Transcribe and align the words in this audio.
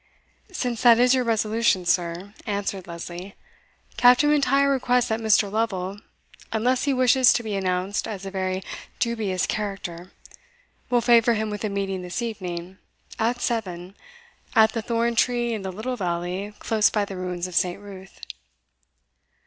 "Since 0.51 0.81
that 0.81 0.97
is 0.97 1.13
your 1.13 1.23
resolution, 1.23 1.85
sir," 1.85 2.33
answered 2.47 2.87
Lesley, 2.87 3.35
"Captain 3.97 4.31
M'Intyre 4.31 4.67
requests 4.67 5.09
that 5.09 5.19
Mr. 5.19 5.51
Lovel, 5.51 5.99
unless 6.51 6.85
he 6.85 6.91
wishes 6.91 7.31
to 7.33 7.43
be 7.43 7.53
announced 7.53 8.07
as 8.07 8.25
a 8.25 8.31
very 8.31 8.63
dubious 8.97 9.45
character, 9.45 10.11
will 10.89 11.01
favour 11.01 11.35
him 11.35 11.51
with 11.51 11.63
a 11.63 11.69
meeting 11.69 12.01
this 12.01 12.19
evening, 12.23 12.79
at 13.19 13.41
seven, 13.41 13.95
at 14.55 14.71
the 14.73 14.81
thorn 14.81 15.13
tree 15.13 15.53
in 15.53 15.61
the 15.61 15.71
little 15.71 15.95
valley 15.97 16.55
close 16.57 16.89
by 16.89 17.05
the 17.05 17.15
ruins 17.15 17.45
of 17.45 17.53
St. 17.53 17.79
Ruth." 17.79 18.19